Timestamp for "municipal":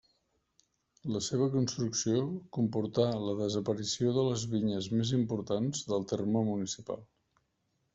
6.55-7.11